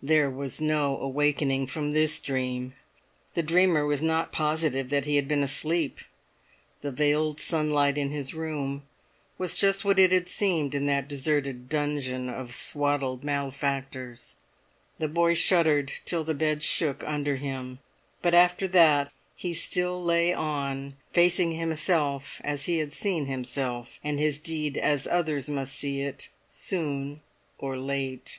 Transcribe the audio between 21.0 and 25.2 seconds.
facing himself as he had seen himself, and his deed as